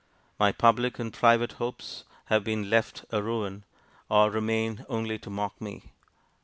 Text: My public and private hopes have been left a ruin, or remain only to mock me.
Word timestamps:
My 0.39 0.51
public 0.51 0.97
and 0.97 1.13
private 1.13 1.51
hopes 1.51 2.05
have 2.25 2.43
been 2.43 2.71
left 2.71 3.05
a 3.11 3.21
ruin, 3.21 3.65
or 4.09 4.31
remain 4.31 4.83
only 4.89 5.19
to 5.19 5.29
mock 5.29 5.61
me. 5.61 5.93